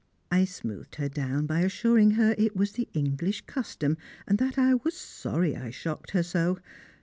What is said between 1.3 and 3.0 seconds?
by assuring her it was the